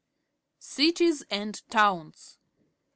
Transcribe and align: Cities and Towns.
Cities 0.57 1.21
and 1.29 1.61
Towns. 1.69 2.39